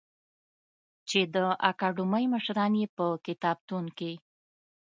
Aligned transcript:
چې 1.09 1.19
د 1.33 1.35
اکاډمۍ 1.69 2.25
مشران 2.33 2.73
یې 2.81 2.87
په 2.97 3.05
کتابتون 3.25 3.85
کې 3.97 4.13